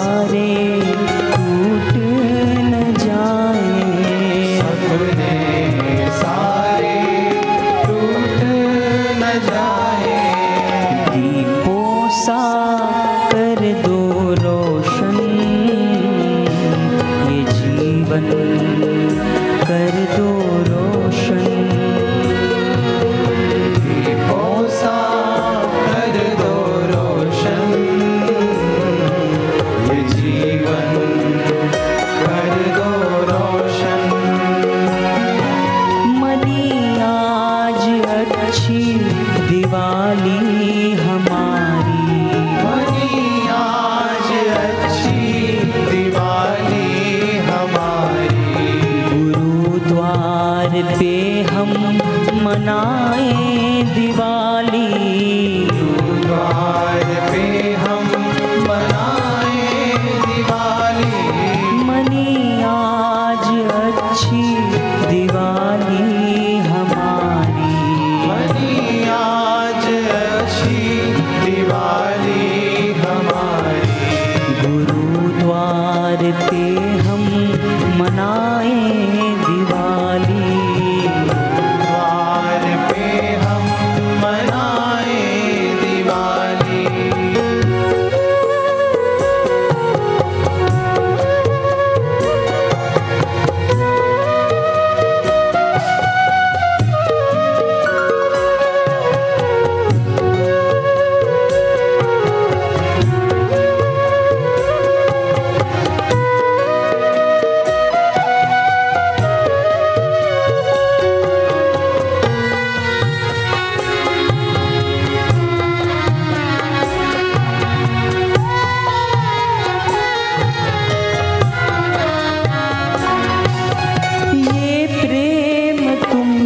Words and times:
सारे 0.00 0.80
टूट 1.32 1.96
न 2.64 2.94
जाए। 2.98 3.72
सपने 4.58 6.06
सारे 6.10 6.94
टूट 7.84 8.40
न 9.18 9.32
जाए। 9.48 10.22
दीपों 11.10 12.08
सा 12.20 12.40
कर 13.32 13.62
दो 13.82 14.00
रोशन। 14.40 15.18
ये 17.30 17.42
जीवन 17.52 18.30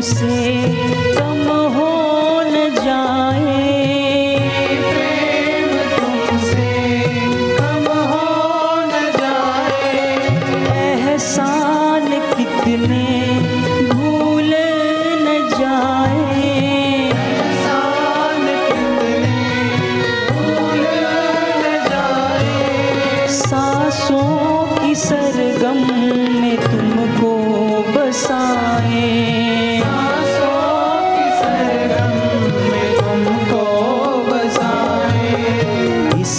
say. 0.04 0.83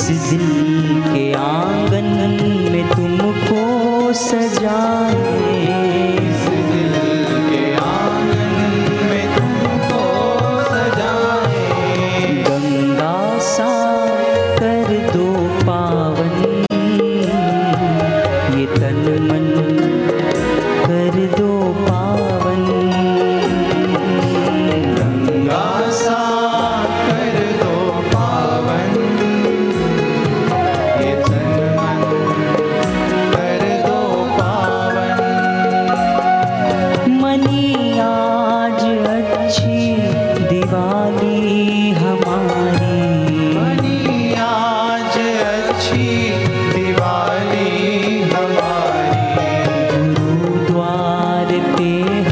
esses 0.08 0.65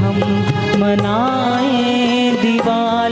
हम 0.01 0.19
मनाए 0.81 2.31
दीवार 2.42 3.02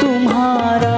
तुम्हारा 0.00 0.96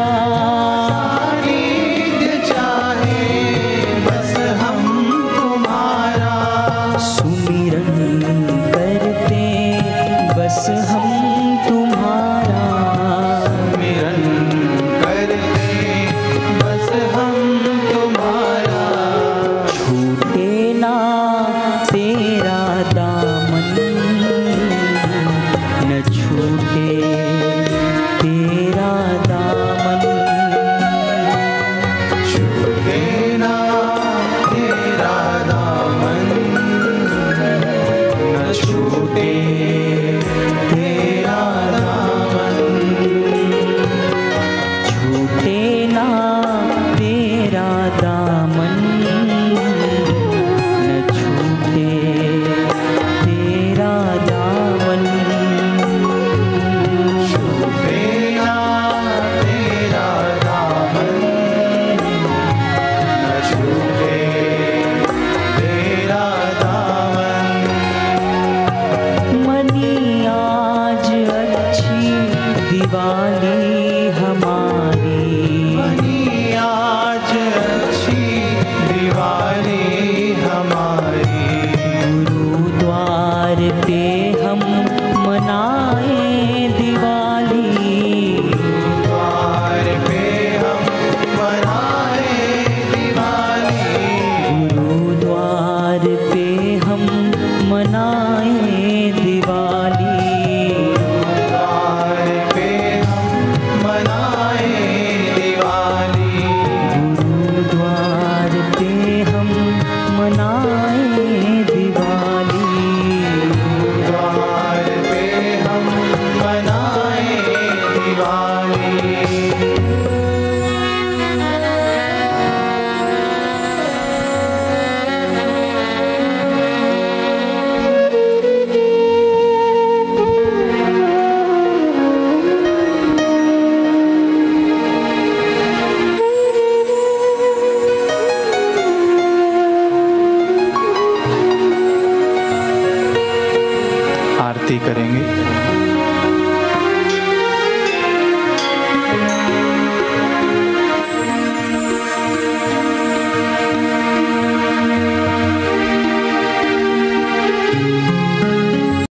आरती 144.65 144.79
करेंगे। 144.79 145.73